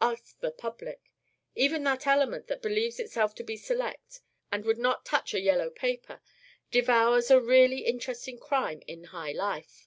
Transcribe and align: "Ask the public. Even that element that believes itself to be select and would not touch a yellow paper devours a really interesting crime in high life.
"Ask 0.00 0.40
the 0.40 0.50
public. 0.50 1.12
Even 1.54 1.84
that 1.84 2.04
element 2.04 2.48
that 2.48 2.60
believes 2.60 2.98
itself 2.98 3.32
to 3.36 3.44
be 3.44 3.56
select 3.56 4.22
and 4.50 4.64
would 4.64 4.76
not 4.76 5.04
touch 5.04 5.32
a 5.34 5.40
yellow 5.40 5.70
paper 5.70 6.20
devours 6.72 7.30
a 7.30 7.40
really 7.40 7.84
interesting 7.86 8.36
crime 8.40 8.82
in 8.88 9.04
high 9.04 9.30
life. 9.30 9.86